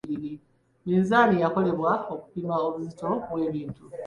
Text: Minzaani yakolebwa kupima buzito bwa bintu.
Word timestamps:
Minzaani 0.85 1.35
yakolebwa 1.43 1.91
kupima 2.07 2.55
buzito 2.73 3.07
bwa 3.29 3.43
bintu. 3.53 3.83